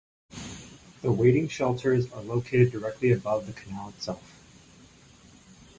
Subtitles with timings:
[1.03, 4.33] The waiting shelters are located directly above the canal itself.